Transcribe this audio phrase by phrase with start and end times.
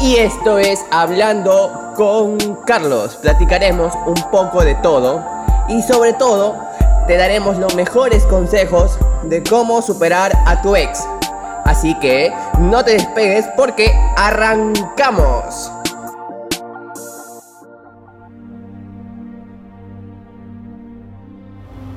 [0.00, 3.16] Y esto es Hablando con Carlos.
[3.16, 5.24] Platicaremos un poco de todo
[5.68, 6.56] y sobre todo
[7.06, 11.06] te daremos los mejores consejos de cómo superar a tu ex.
[11.64, 15.72] Así que no te despegues porque arrancamos.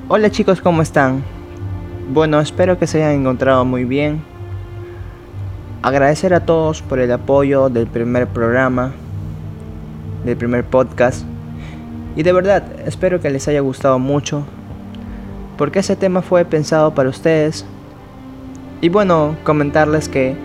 [0.08, 1.22] Hola chicos, ¿cómo están?
[2.10, 4.24] Bueno, espero que se hayan encontrado muy bien.
[5.80, 8.92] Agradecer a todos por el apoyo del primer programa,
[10.24, 11.24] del primer podcast.
[12.16, 14.42] Y de verdad, espero que les haya gustado mucho.
[15.56, 17.64] Porque ese tema fue pensado para ustedes.
[18.80, 20.36] Y bueno, comentarles que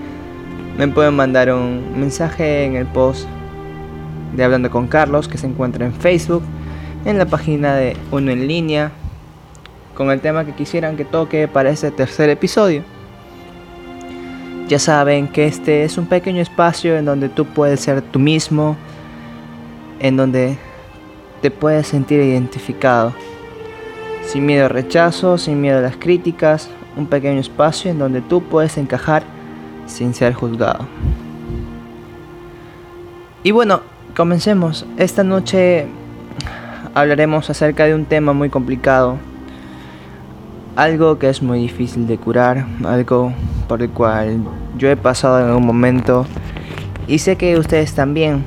[0.77, 3.27] me pueden mandar un mensaje en el post
[4.35, 6.43] de Hablando con Carlos que se encuentra en Facebook,
[7.05, 8.91] en la página de Uno en línea,
[9.95, 12.83] con el tema que quisieran que toque para este tercer episodio.
[14.67, 18.77] Ya saben que este es un pequeño espacio en donde tú puedes ser tú mismo,
[19.99, 20.57] en donde
[21.41, 23.13] te puedes sentir identificado.
[24.25, 28.41] Sin miedo al rechazo, sin miedo a las críticas, un pequeño espacio en donde tú
[28.41, 29.23] puedes encajar
[29.85, 30.87] sin ser juzgado.
[33.43, 33.81] Y bueno,
[34.15, 34.85] comencemos.
[34.97, 35.87] Esta noche
[36.93, 39.17] hablaremos acerca de un tema muy complicado
[40.75, 43.33] algo que es muy difícil de curar, algo
[43.67, 44.43] por el cual
[44.77, 46.25] yo he pasado en algún momento
[47.07, 48.43] y sé que ustedes también.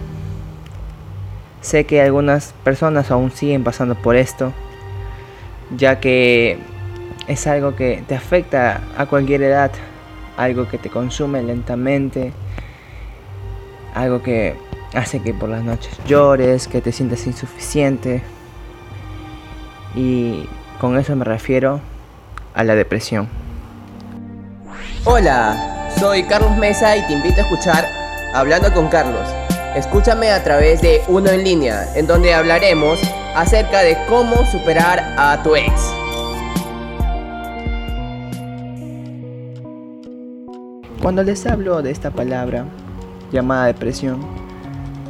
[1.60, 4.52] Sé que algunas personas aún siguen pasando por esto,
[5.76, 6.58] ya que
[7.26, 9.72] es algo que te afecta a cualquier edad,
[10.36, 12.32] algo que te consume lentamente,
[13.94, 14.54] algo que
[14.94, 18.22] hace que por las noches llores, que te sientas insuficiente.
[19.96, 21.80] Y con eso me refiero
[22.56, 23.28] a la depresión.
[25.04, 27.86] Hola, soy Carlos Mesa y te invito a escuchar
[28.34, 29.28] Hablando con Carlos.
[29.76, 32.98] Escúchame a través de Uno en línea, en donde hablaremos
[33.36, 35.72] acerca de cómo superar a tu ex.
[41.00, 42.64] Cuando les hablo de esta palabra
[43.30, 44.26] llamada depresión,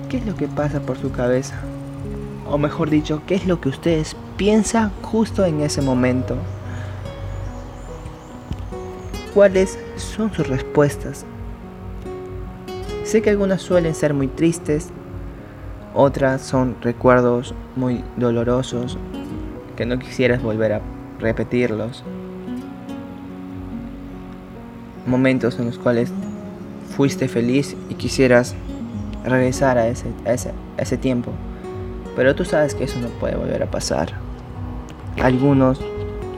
[0.09, 1.55] ¿qué es lo que pasa por su cabeza?
[2.51, 6.37] O mejor dicho, ¿qué es lo que ustedes piensan justo en ese momento?
[9.37, 11.27] Cuáles son sus respuestas.
[13.05, 14.89] Sé que algunas suelen ser muy tristes,
[15.93, 18.97] otras son recuerdos muy dolorosos
[19.77, 20.81] que no quisieras volver a
[21.21, 22.03] repetirlos.
[25.07, 26.11] Momentos en los cuales
[26.97, 28.55] fuiste feliz y quisieras
[29.23, 30.33] regresar a ese, a
[30.83, 31.31] ese tiempo.
[32.17, 34.15] Pero tú sabes que eso no puede volver a pasar.
[35.21, 35.79] Algunos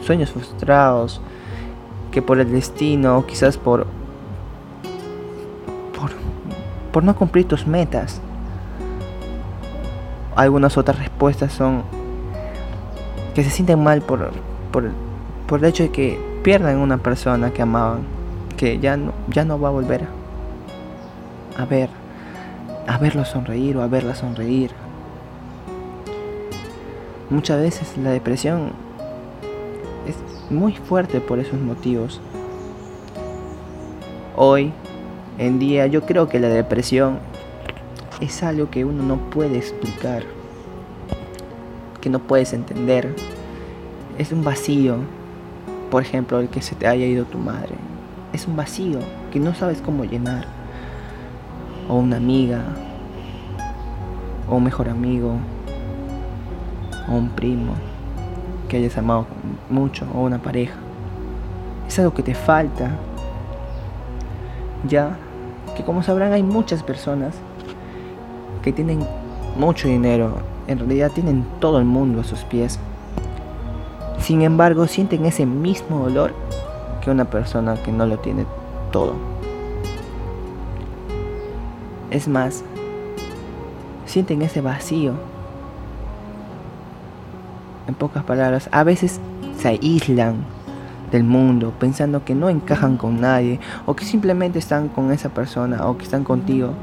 [0.05, 1.21] sueños frustrados,
[2.11, 3.87] que por el destino, quizás por,
[5.99, 6.11] por,
[6.93, 8.21] por no cumplir tus metas.
[10.35, 11.83] Algunas otras respuestas son
[13.35, 14.31] que se sienten mal por,
[14.73, 14.91] por,
[15.47, 18.01] por el hecho de que pierdan una persona que amaban,
[18.57, 20.19] que ya no, ya no va a volver
[21.59, 21.91] a ver,
[22.87, 24.71] a verlo sonreír o a verla sonreír.
[27.31, 28.88] Muchas veces la depresión es
[30.51, 32.21] muy fuerte por esos motivos.
[34.37, 34.73] Hoy
[35.39, 37.19] en día yo creo que la depresión
[38.21, 40.25] es algo que uno no puede explicar,
[42.01, 43.15] que no puedes entender.
[44.17, 44.97] Es un vacío,
[45.91, 47.75] por ejemplo, el que se te haya ido tu madre.
[48.33, 49.01] Es un vacío
[49.33, 50.47] que no sabes cómo llenar.
[51.89, 52.63] O una amiga,
[54.49, 55.37] o un mejor amigo,
[57.09, 57.75] o un primo
[58.69, 59.27] que hayas amado
[59.71, 60.75] mucho o una pareja.
[61.87, 62.91] Es algo que te falta.
[64.87, 65.17] Ya
[65.77, 67.35] que como sabrán hay muchas personas
[68.63, 69.05] que tienen
[69.57, 70.35] mucho dinero,
[70.67, 72.79] en realidad tienen todo el mundo a sus pies.
[74.21, 76.35] Sin embargo, sienten ese mismo dolor
[77.03, 78.45] que una persona que no lo tiene
[78.93, 79.15] todo.
[82.11, 82.63] Es más,
[84.07, 85.15] sienten ese vacío
[87.89, 89.21] en pocas palabras, a veces
[89.59, 90.45] se aíslan
[91.11, 95.87] del mundo pensando que no encajan con nadie o que simplemente están con esa persona
[95.89, 96.75] o que están contigo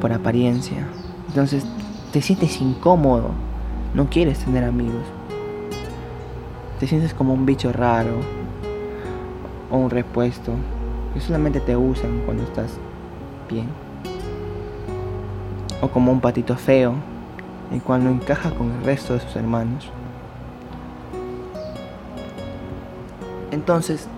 [0.00, 0.86] por apariencia.
[1.28, 1.64] Entonces
[2.12, 3.30] te sientes incómodo,
[3.94, 5.04] no quieres tener amigos.
[6.80, 8.16] Te sientes como un bicho raro
[9.70, 10.52] o un repuesto
[11.14, 12.72] que solamente te usan cuando estás
[13.48, 13.68] bien.
[15.80, 16.94] O como un patito feo,
[17.72, 19.90] el cual no encaja con el resto de sus hermanos.
[23.52, 24.08] Entonces,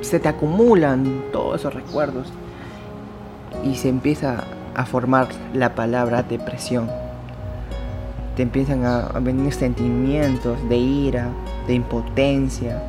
[0.00, 2.26] se te acumulan todos esos recuerdos
[3.64, 4.44] y se empieza
[4.74, 6.90] a formar la palabra depresión.
[8.36, 11.28] Te empiezan a venir sentimientos de ira,
[11.68, 12.82] de impotencia,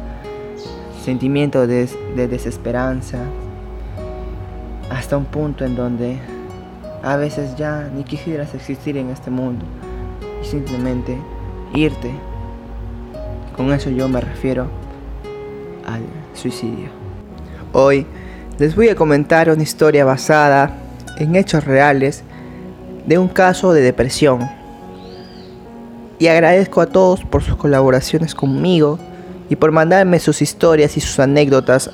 [1.03, 3.19] sentimientos de, de desesperanza,
[4.89, 6.17] hasta un punto en donde
[7.03, 9.65] a veces ya ni quisieras existir en este mundo
[10.41, 11.17] y simplemente
[11.75, 12.11] irte.
[13.55, 14.67] Con eso yo me refiero
[15.85, 16.01] al
[16.33, 16.89] suicidio.
[17.71, 18.05] Hoy
[18.59, 20.77] les voy a comentar una historia basada
[21.17, 22.23] en hechos reales
[23.05, 24.49] de un caso de depresión.
[26.19, 28.99] Y agradezco a todos por sus colaboraciones conmigo
[29.49, 31.89] y por mandarme sus historias y sus anécdotas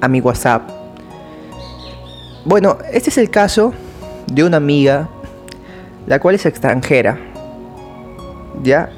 [0.00, 0.70] a mi WhatsApp.
[2.44, 3.74] Bueno, este es el caso
[4.32, 5.08] de una amiga,
[6.06, 7.18] la cual es extranjera,
[8.62, 8.90] ¿ya?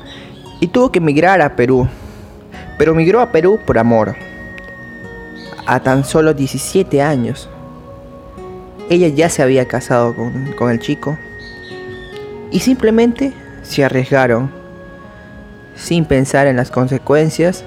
[0.61, 1.89] Y tuvo que emigrar a Perú,
[2.77, 4.15] pero migró a Perú por amor,
[5.69, 7.47] a tan solo 17 años.
[8.89, 11.19] Ella ya se había casado con, con el chico
[12.51, 14.51] y simplemente se arriesgaron
[15.77, 17.65] sin pensar en las consecuencias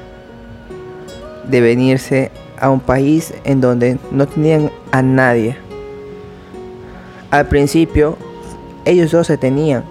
[1.48, 5.56] de venirse a un país en donde no tenían a nadie.
[7.30, 8.18] Al principio,
[8.83, 9.83] ellos dos se tenían,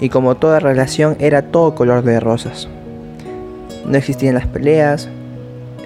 [0.00, 2.68] y como toda relación era todo color de rosas.
[3.84, 5.08] No existían las peleas,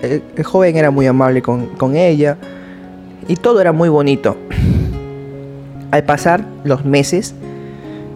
[0.03, 2.37] el, joven era muy amable con, con ella,
[3.29, 4.37] y todo era muy bonito.
[5.91, 7.35] Al pasar los meses,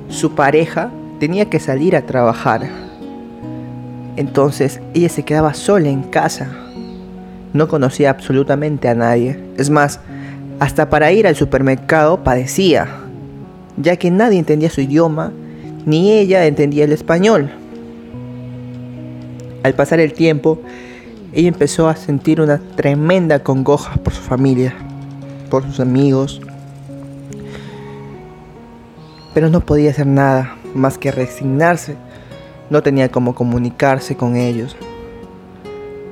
[0.09, 2.63] su pareja tenía que salir a trabajar.
[4.17, 6.49] Entonces ella se quedaba sola en casa.
[7.53, 9.39] No conocía absolutamente a nadie.
[9.57, 10.01] Es más,
[10.61, 12.89] hasta para ir al supermercado padecía,
[13.77, 15.33] ya que nadie entendía su idioma,
[15.85, 17.51] ni ella entendía el español.
[19.63, 20.61] Al pasar el tiempo,
[21.35, 24.75] ella empezó a sentir una tremenda congoja por su familia,
[25.51, 26.41] por sus amigos,
[29.35, 31.97] pero no podía hacer nada más que resignarse.
[32.71, 34.77] No tenía cómo comunicarse con ellos.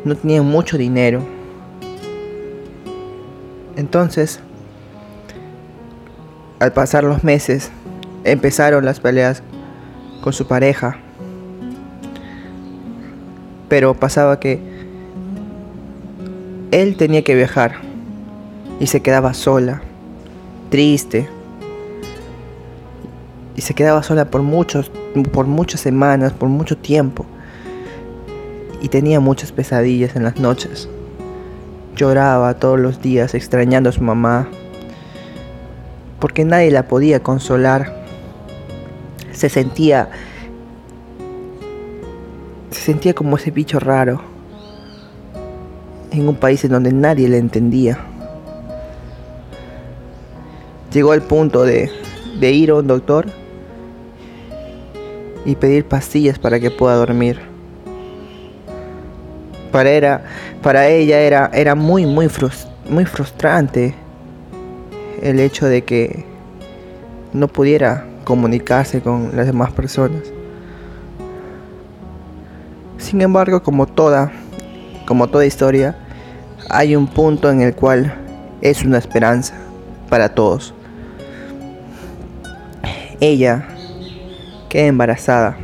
[0.05, 1.23] No tenía mucho dinero
[3.77, 4.41] entonces,
[6.59, 7.71] al pasar los meses,
[8.25, 9.43] empezaron las peleas
[10.23, 10.99] con su pareja.
[13.69, 14.61] Pero pasaba que
[16.73, 17.75] él tenía que viajar
[18.81, 19.83] y se quedaba sola,
[20.71, 21.29] triste.
[23.55, 24.91] Y se quedaba sola por muchos
[25.33, 27.27] por muchas semanas, por mucho tiempo.
[28.81, 30.89] Y tenía muchas pesadillas en las noches.
[31.95, 34.49] Lloraba todos los días extrañando a su mamá,
[36.19, 38.03] porque nadie la podía consolar.
[39.33, 40.09] Se sentía
[42.71, 44.32] se sentía como ese bicho raro
[46.13, 47.99] en un país en donde nadie le entendía.
[50.93, 51.91] Llegó al punto de,
[52.39, 53.27] de ir a un doctor
[55.45, 57.53] y pedir pastillas para que pueda dormir
[59.73, 60.23] para, era,
[60.63, 62.29] para ella era, era muy, muy,
[62.89, 63.95] muy frustrante
[65.21, 66.25] el hecho de que
[67.33, 70.23] no pudiera comunicarse con las demás personas.
[72.99, 74.31] Sin embargo, como toda,
[75.07, 75.97] como toda historia,
[76.69, 78.15] hay un punto en el cual
[78.61, 79.55] es una esperanza
[80.09, 80.75] para todos.
[83.21, 83.69] Ella
[84.69, 85.57] queda embarazada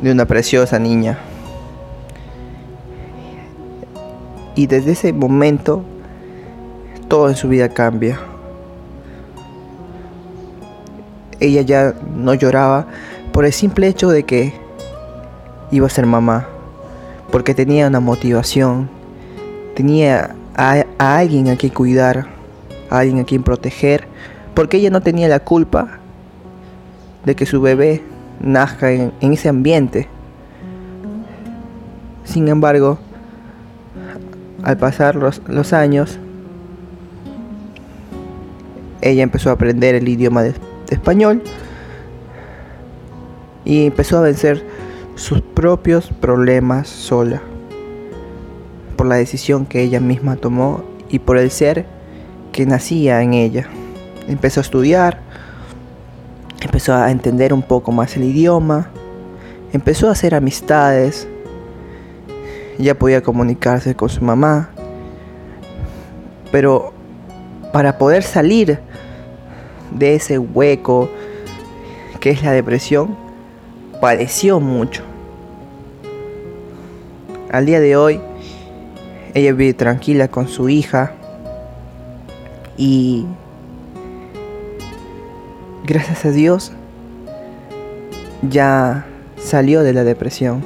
[0.00, 1.18] de una preciosa niña.
[4.54, 5.84] Y desde ese momento
[7.08, 8.18] todo en su vida cambia.
[11.40, 12.86] Ella ya no lloraba
[13.32, 14.52] por el simple hecho de que
[15.70, 16.48] iba a ser mamá.
[17.30, 18.97] Porque tenía una motivación.
[19.78, 22.26] Tenía a, alguien a quien cuidar.
[22.90, 24.08] A alguien a quien proteger.
[24.52, 26.00] Porque ella no tenía la culpa
[27.24, 28.02] de que su bebé
[28.40, 30.08] nazca en ese ambiente.
[32.24, 32.98] Sin embargo,
[34.64, 36.18] al pasar los, años,
[39.00, 40.54] ella empezó a aprender el idioma de,
[40.90, 41.40] español
[43.64, 44.60] y empezó a vencer
[45.14, 47.42] sus propios problemas sola
[48.98, 51.86] por la decisión que ella misma tomó y por el ser
[52.50, 53.68] que nacía en ella.
[54.26, 55.20] Empezó a estudiar,
[56.60, 58.90] empezó a entender un poco más el idioma,
[59.72, 61.28] empezó a hacer amistades,
[62.76, 64.70] ya podía comunicarse con su mamá.
[66.50, 66.92] Pero
[67.72, 68.80] para poder salir
[69.92, 71.08] de ese hueco
[72.18, 73.16] que es la depresión,
[74.00, 75.04] padeció mucho.
[77.52, 78.20] Al día de hoy,
[79.34, 81.12] ella vive tranquila con su hija,
[82.76, 83.26] Y
[85.84, 86.70] gracias a Dios
[88.48, 89.04] ya
[89.36, 90.62] salió de la depresión.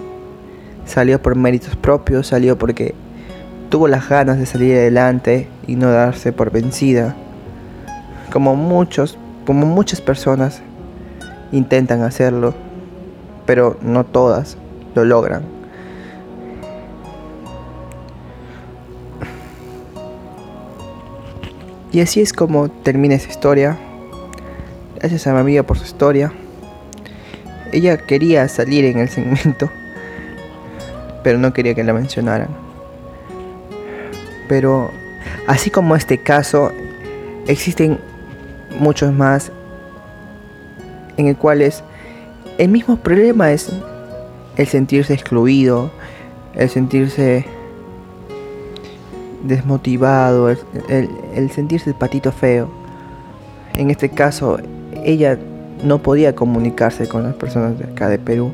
[0.85, 2.95] Salió por méritos propios, salió porque
[3.71, 7.17] tuvo las ganas de salir adelante y no darse por vencida.
[8.31, 9.17] Como muchos,
[9.47, 10.61] como muchas personas
[11.51, 12.53] intentan hacerlo,
[13.47, 14.59] pero no todas
[14.95, 15.52] lo logran.
[21.93, 23.77] Y así es como termina esa historia.
[24.99, 26.33] Gracias a mi amiga por su historia.
[27.71, 29.71] Ella quería salir en el segmento,
[31.23, 32.49] pero no quería que la mencionaran.
[34.49, 34.91] Pero
[35.47, 36.73] así como este caso,
[37.47, 37.99] existen
[38.79, 39.53] muchos más
[41.19, 41.85] en el cuales
[42.57, 43.71] el mismo problema es
[44.57, 45.91] el sentirse excluido,
[46.55, 47.45] el sentirse
[49.43, 52.69] desmotivado, el, sentirse el patito feo.
[53.77, 54.59] En este caso,
[55.05, 55.39] ella
[55.85, 58.53] no podía comunicarse con las personas de acá de Perú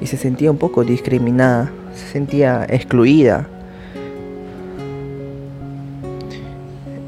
[0.00, 3.46] y se sentía un poco discriminada, se sentía excluida.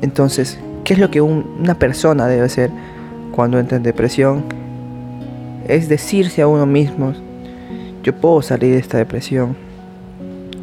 [0.02, 2.70] Entonces, ¿qué es lo que una persona debe hacer
[3.32, 4.44] cuando entra en depresión?
[5.68, 7.12] Es decirse a uno mismo,
[8.02, 9.56] yo puedo salir de esta depresión,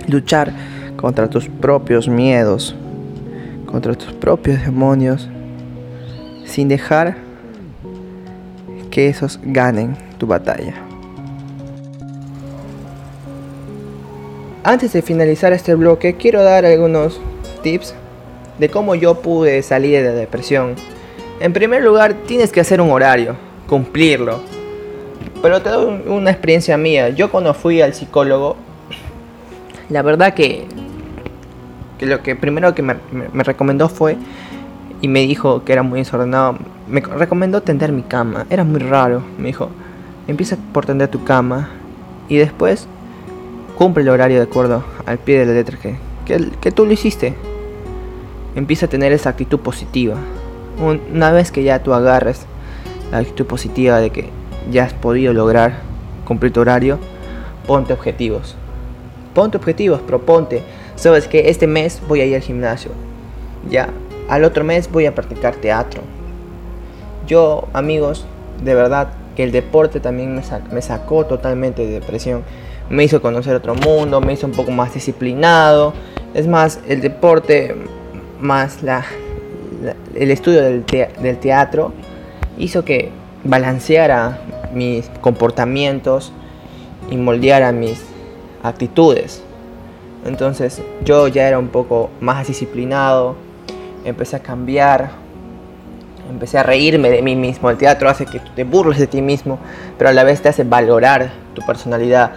[0.07, 0.51] luchar
[0.97, 2.75] contra tus propios miedos,
[3.65, 5.29] contra tus propios demonios,
[6.45, 7.15] sin dejar
[8.89, 10.73] que esos ganen tu batalla.
[14.63, 17.21] Antes de finalizar este bloque, quiero dar algunos
[17.61, 17.95] tips
[18.57, 20.75] de cómo yo pude salir de la depresión.
[21.39, 23.37] En primer lugar, tienes que hacer un horario,
[23.67, 24.41] cumplirlo.
[25.41, 27.09] Pero te doy una experiencia mía.
[27.09, 28.57] Yo cuando fui al psicólogo,
[29.89, 30.65] la verdad que
[31.97, 32.95] que lo que primero que me,
[33.43, 34.17] recomendó fue
[35.01, 36.57] y me dijo que era muy desordenado.
[36.87, 38.45] Me recomendó tender mi cama.
[38.49, 39.23] Era muy raro.
[39.37, 39.69] Me dijo,
[40.27, 41.69] empieza por tender tu cama
[42.29, 42.87] y después
[43.77, 45.97] cumple el horario de acuerdo al pie de la letra que,
[46.59, 47.35] que, tú lo hiciste.
[48.55, 50.15] Empieza a tener esa actitud positiva.
[50.79, 52.45] Una vez que ya tú agarres
[53.11, 54.29] la actitud positiva de que
[54.71, 55.79] ya has podido lograr
[56.25, 56.99] cumplir tu horario,
[57.65, 58.55] ponte objetivos.
[59.33, 60.63] Ponte objetivos, proponte
[60.97, 62.91] sabes que este mes voy a ir al gimnasio.
[63.69, 63.89] Ya,
[64.27, 66.01] al otro mes voy a practicar teatro.
[67.25, 68.25] Yo, amigos,
[68.63, 70.35] de verdad que el deporte también
[70.71, 72.43] me, sacó totalmente de depresión.
[72.89, 75.93] Me hizo conocer otro mundo, me hizo un poco más disciplinado.
[76.33, 77.75] Es más, el deporte
[78.39, 79.05] más la,
[80.15, 81.93] el estudio del, del teatro
[82.57, 83.11] hizo que
[83.43, 84.39] balanceara
[84.73, 86.31] mis comportamientos
[87.09, 88.01] y moldeara mis
[88.63, 89.43] actitudes.
[90.27, 93.35] Entonces yo ya era un poco más disciplinado,
[94.03, 95.11] empecé a cambiar,
[96.29, 97.69] empecé a reírme de mí mismo.
[97.69, 99.57] El teatro hace que te burles de ti mismo,
[99.97, 102.31] pero a la vez te hace valorar tu personalidad,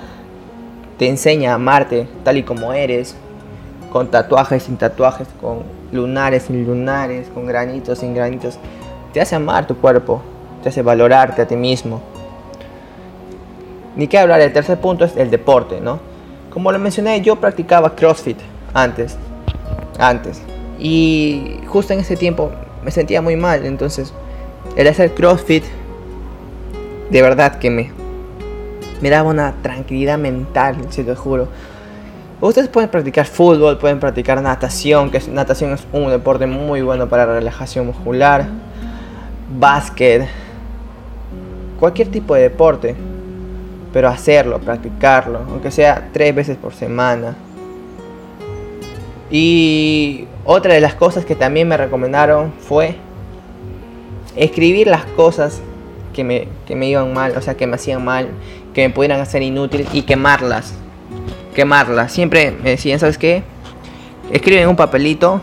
[0.98, 3.16] te enseña a amarte tal y como eres,
[3.92, 8.56] con tatuajes sin tatuajes, con lunares sin lunares, con granitos sin granitos.
[9.12, 10.22] Te hace amar tu cuerpo,
[10.62, 12.00] te hace valorarte a ti mismo.
[13.96, 16.09] Ni qué hablar, el tercer punto es el deporte, ¿no?
[16.50, 18.38] Como lo mencioné, yo practicaba CrossFit
[18.74, 19.16] antes.
[19.98, 20.42] Antes.
[20.78, 22.50] Y justo en ese tiempo
[22.84, 23.64] me sentía muy mal.
[23.64, 24.12] Entonces,
[24.76, 25.64] el hacer CrossFit,
[27.10, 27.92] de verdad que me,
[29.00, 31.48] me daba una tranquilidad mental, si te juro.
[32.40, 37.26] Ustedes pueden practicar fútbol, pueden practicar natación, que natación es un deporte muy bueno para
[37.26, 38.46] relajación muscular,
[39.58, 40.26] básquet,
[41.78, 42.96] cualquier tipo de deporte
[43.92, 47.36] pero hacerlo, practicarlo, aunque sea tres veces por semana.
[49.30, 52.96] Y otra de las cosas que también me recomendaron fue
[54.36, 55.60] escribir las cosas
[56.12, 58.28] que me, que me iban mal, o sea, que me hacían mal,
[58.74, 60.74] que me pudieran hacer inútiles y quemarlas.
[61.54, 62.12] Quemarlas.
[62.12, 63.42] Siempre me decían, ¿sabes qué?
[64.32, 65.40] Escribe en un papelito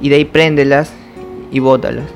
[0.00, 0.92] y de ahí préndelas
[1.50, 2.06] y bótalas.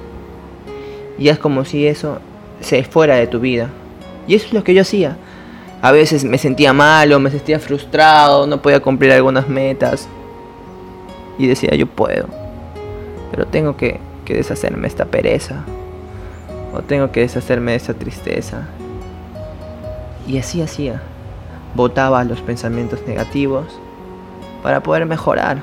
[1.18, 2.18] Y es como si eso
[2.60, 3.70] se fuera de tu vida.
[4.26, 5.16] Y eso es lo que yo hacía.
[5.80, 10.08] A veces me sentía malo, me sentía frustrado, no podía cumplir algunas metas.
[11.38, 12.28] Y decía, yo puedo.
[13.32, 15.64] Pero tengo que, deshacerme de esta pereza.
[16.72, 18.68] O tengo que deshacerme de esta tristeza.
[20.26, 21.02] Y así hacía.
[21.74, 23.66] Botaba los pensamientos negativos
[24.62, 25.58] para poder mejorar.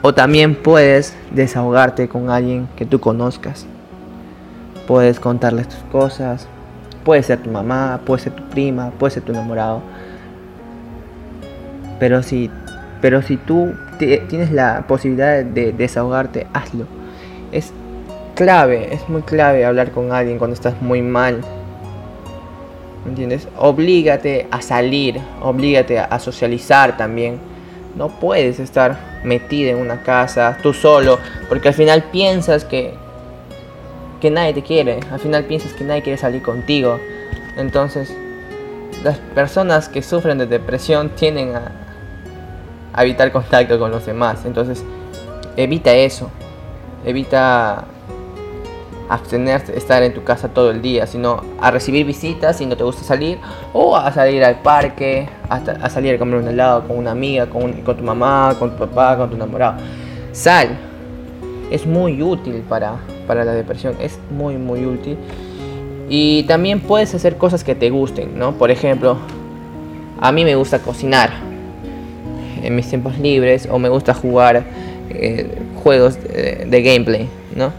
[0.00, 3.66] O también puedes desahogarte con alguien que tú conozcas.
[4.86, 6.46] Puedes contarles tus cosas,
[7.04, 9.82] Puede ser tu mamá, puede ser tu prima, puede ser tu enamorado.
[12.00, 12.50] Pero si,
[13.02, 16.86] pero si tú tienes la posibilidad de desahogarte, hazlo.
[17.52, 17.72] Es
[18.34, 21.42] clave, es muy clave hablar con alguien cuando estás muy mal.
[23.06, 23.48] ¿Entiendes?
[23.58, 27.38] Oblígate a salir, oblígate a socializar también.
[27.96, 31.18] No puedes estar metido en una casa, tú solo,
[31.50, 32.94] porque al final piensas que,
[34.24, 36.98] que nadie te quiere, al final piensas que nadie quiere salir contigo.
[37.58, 38.10] Entonces,
[39.02, 44.46] las personas que sufren de depresión tienden a, evitar contacto con los demás.
[44.46, 44.82] Entonces,
[45.58, 46.30] evita eso.
[47.04, 47.84] Evita
[49.10, 52.82] abstenerse, estar en tu casa todo el día, sino a recibir visitas si no te
[52.82, 53.38] gusta salir,
[53.74, 57.74] o a salir al parque, a, salir a comer un helado con una amiga, con,
[57.82, 59.82] con, tu mamá, con tu papá, con tu enamorado.
[60.32, 60.78] Sal,
[61.70, 65.16] es muy útil para, para la depresión, es muy, muy útil.
[66.08, 68.52] Y también puedes hacer cosas que te gusten, ¿no?
[68.52, 69.16] Por ejemplo,
[70.20, 71.30] a mí me gusta cocinar
[72.62, 74.64] en mis tiempos libres o me gusta jugar
[75.10, 77.72] eh, juegos de, de, gameplay, ¿no?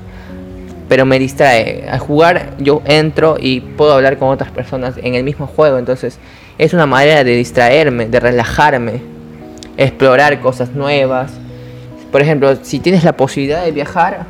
[0.87, 1.85] Pero me distrae.
[1.89, 6.19] Al jugar yo entro y puedo hablar con otras personas en el mismo juego, entonces
[6.57, 9.01] es una manera de distraerme, de relajarme,
[9.77, 11.31] explorar cosas nuevas.
[12.11, 14.25] Por ejemplo, si tienes la posibilidad de viajar,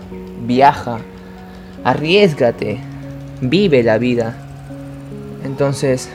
[0.46, 1.00] viaja,
[1.84, 2.80] arriesgate
[3.42, 4.36] vive la vida.
[5.44, 6.10] Entonces,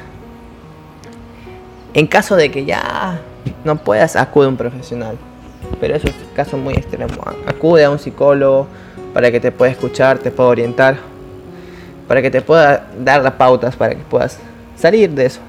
[1.94, 3.20] en caso de que ya
[3.64, 5.16] no puedas, acude a un profesional.
[5.80, 7.14] Pero eso es un caso muy extremo.
[7.46, 8.66] Acude a un psicólogo
[9.14, 10.96] para que te pueda escuchar, te pueda orientar,
[12.08, 14.38] para que te pueda dar las pautas para que puedas
[14.76, 15.40] salir de eso.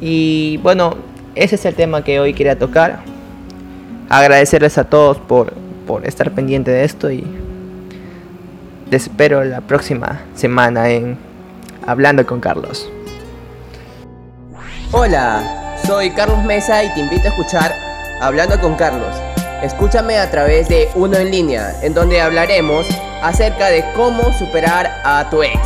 [0.00, 0.96] Y bueno,
[1.34, 3.00] ese es el tema que hoy quería tocar.
[4.08, 5.52] Agradecerles a todos por,
[5.86, 7.24] por estar pendiente de esto y
[8.90, 11.18] te espero la próxima semana en
[11.86, 12.88] Hablando con Carlos.
[14.92, 17.74] Hola, soy Carlos Mesa y te invito a escuchar
[18.20, 19.14] Hablando con Carlos.
[19.62, 22.86] Escúchame a través de Uno en línea, en donde hablaremos
[23.22, 25.58] acerca de cómo superar a tu ex.